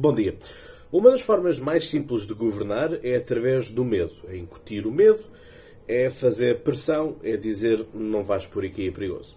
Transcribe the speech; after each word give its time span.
Bom 0.00 0.14
dia. 0.14 0.36
Uma 0.92 1.10
das 1.10 1.22
formas 1.22 1.58
mais 1.58 1.88
simples 1.88 2.24
de 2.24 2.32
governar 2.32 3.04
é 3.04 3.16
através 3.16 3.68
do 3.68 3.84
medo. 3.84 4.14
É 4.28 4.36
incutir 4.36 4.86
o 4.86 4.92
medo, 4.92 5.24
é 5.88 6.08
fazer 6.08 6.60
pressão, 6.60 7.16
é 7.20 7.36
dizer 7.36 7.84
não 7.92 8.22
vais 8.22 8.46
por 8.46 8.64
aqui, 8.64 8.86
é 8.86 8.92
perigoso. 8.92 9.34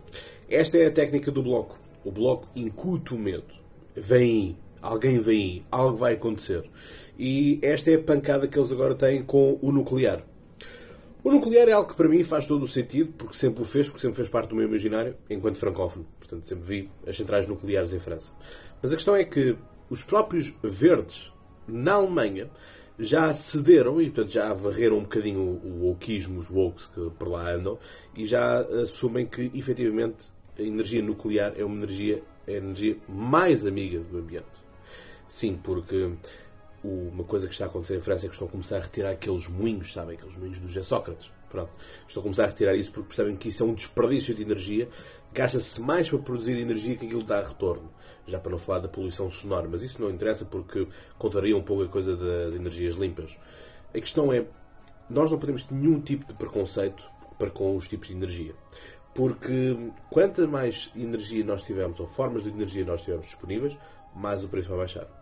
Esta 0.47 0.78
é 0.78 0.86
a 0.86 0.92
técnica 0.92 1.32
do 1.32 1.42
Bloco. 1.42 1.79
O 2.05 2.12
Bloco 2.12 2.47
incute 2.55 3.16
o 3.16 3.18
medo. 3.18 3.52
Vem 3.96 4.55
alguém 4.79 5.18
vem 5.18 5.66
algo 5.72 5.97
vai 5.97 6.13
acontecer. 6.13 6.70
E 7.18 7.58
esta 7.64 7.90
é 7.90 7.96
a 7.96 8.04
pancada 8.04 8.48
que 8.48 8.60
eles 8.60 8.72
agora 8.72 8.94
têm 8.94 9.24
com 9.24 9.58
o 9.64 9.72
nuclear. 9.72 10.24
O 11.24 11.32
nuclear 11.32 11.68
é 11.70 11.72
algo 11.72 11.90
que 11.90 11.98
para 11.98 12.08
mim 12.08 12.24
faz 12.24 12.46
todo 12.46 12.62
o 12.62 12.68
sentido, 12.68 13.14
porque 13.18 13.36
sempre 13.36 13.64
o 13.64 13.66
fez, 13.66 13.90
porque 13.90 14.02
sempre 14.02 14.18
fez 14.18 14.30
parte 14.30 14.50
do 14.50 14.56
meu 14.56 14.68
imaginário, 14.68 15.16
enquanto 15.28 15.58
francófono. 15.58 16.05
Portanto, 16.20 16.46
sempre 16.46 16.64
vi 16.66 16.90
as 17.08 17.18
centrais 17.18 17.48
nucleares 17.48 17.94
em 17.94 18.00
França. 18.00 18.32
Mas 18.80 18.94
a 18.94 18.96
questão 18.96 19.16
é 19.16 19.23
que 19.23 19.58
os 19.91 20.03
próprios 20.03 20.53
verdes 20.63 21.34
na 21.68 21.95
Alemanha 21.95 22.49
já 22.98 23.34
cederam 23.34 24.02
e, 24.02 24.05
portanto, 24.05 24.32
já 24.32 24.54
varreram 24.54 24.99
um 24.99 25.04
bocadinho 25.04 25.41
o 25.41 25.88
wokeismo, 25.88 26.40
os 26.40 26.49
wokes 26.49 26.86
que 26.88 27.09
por 27.20 27.27
lá 27.27 27.52
andam, 27.52 27.77
e 28.16 28.26
já 28.26 28.62
assumem 28.62 29.26
que, 29.26 29.52
efetivamente, 29.54 30.32
a 30.58 30.62
energia 30.62 31.02
nuclear 31.02 31.54
é 31.58 31.66
uma 31.66 31.76
energia, 31.76 32.23
é 32.48 32.54
a 32.54 32.58
energia 32.58 32.98
mais 33.09 33.66
amiga 33.66 33.99
do 33.99 34.20
ambiente. 34.20 34.63
Sim, 35.27 35.59
porque 35.62 36.13
uma 36.82 37.26
coisa 37.26 37.48
que 37.48 37.54
está 37.54 37.66
a 37.66 37.68
acontecer 37.68 37.98
em 37.98 38.02
França 38.02 38.27
é 38.27 38.30
que 38.30 38.35
estão 38.35 38.48
a 38.48 38.52
começar 38.52 38.77
a 38.77 38.82
retirar 38.82 39.12
aqueles 39.12 39.48
moinhos, 39.49 39.91
sabem? 39.91 40.16
Aqueles 40.16 40.38
moinhos 40.38 40.60
do 40.60 40.68
José 40.68 40.84
Sócrates. 40.84 41.30
Pronto. 41.52 41.72
Estão 42.08 42.22
a 42.22 42.23
começar 42.23 42.44
a 42.46 42.48
retirar 42.48 42.76
isso 42.76 42.91
porque 42.91 43.10
percebem 43.10 43.36
que 43.36 43.50
isso 43.50 43.64
é 43.64 43.66
um 43.66 43.73
desperdício 43.73 44.34
de 44.34 44.41
energia. 44.41 44.88
Gasta-se 45.34 45.80
mais 45.82 46.10
para 46.10 46.20
produzir 46.20 46.58
energia 46.58 46.96
que 46.96 47.05
aquilo 47.05 47.24
dá 47.24 47.41
retorno. 47.41 47.91
Já 48.26 48.40
para 48.40 48.52
não 48.52 48.58
falar 48.58 48.80
da 48.80 48.88
poluição 48.88 49.30
sonora. 49.30 49.68
Mas 49.70 49.84
isso 49.84 50.02
não 50.02 50.10
interessa 50.10 50.46
porque 50.46 50.88
contaria 51.18 51.55
um 51.55 51.64
pouco 51.64 51.84
a 51.84 51.88
coisa 51.88 52.16
das 52.16 52.55
energias 52.55 52.96
limpas. 52.96 53.36
A 53.90 53.99
questão 53.99 54.32
é, 54.32 54.46
nós 55.10 55.29
não 55.29 55.38
podemos 55.38 55.63
ter 55.63 55.76
nenhum 55.76 55.99
tipo 55.99 56.26
de 56.26 56.34
preconceito 56.34 57.04
para 57.38 57.49
com 57.49 57.76
os 57.76 57.88
tipos 57.88 58.07
de 58.07 58.13
energia. 58.13 58.55
Porque 59.13 59.76
quanto 60.10 60.48
mais 60.48 60.90
energia 60.96 61.44
nós 61.44 61.63
tivermos, 61.63 61.99
ou 61.99 62.07
formas 62.07 62.44
de 62.44 62.49
energia 62.49 62.85
nós 62.85 63.02
tivermos 63.02 63.27
disponíveis, 63.27 63.77
mais 64.16 64.41
o 64.44 64.47
preço 64.47 64.69
vai 64.69 64.77
baixar 64.79 65.22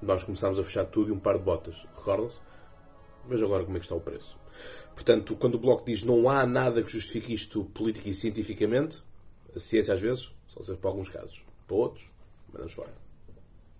nós 0.00 0.22
começámos 0.22 0.58
a 0.58 0.64
fechar 0.64 0.84
tudo 0.86 1.10
e 1.10 1.12
um 1.12 1.18
par 1.18 1.36
de 1.36 1.44
botas. 1.44 1.74
Recordam-se? 1.96 2.38
Mas 3.28 3.42
agora 3.42 3.64
como 3.64 3.76
é 3.76 3.80
que 3.80 3.86
está 3.86 3.94
o 3.94 4.00
preço? 4.00 4.36
Portanto, 4.94 5.36
quando 5.36 5.54
o 5.54 5.58
Bloco 5.58 5.84
diz 5.84 6.02
não 6.02 6.28
há 6.28 6.46
nada 6.46 6.82
que 6.82 6.90
justifique 6.90 7.32
isto 7.32 7.64
política 7.66 8.08
e 8.08 8.14
cientificamente, 8.14 9.02
a 9.54 9.60
ciência 9.60 9.94
às 9.94 10.00
vezes 10.00 10.30
só 10.48 10.62
serve 10.62 10.80
para 10.80 10.90
alguns 10.90 11.08
casos. 11.08 11.40
Para 11.66 11.76
outros, 11.76 12.04
mandamos 12.52 12.72
fora. 12.72 13.07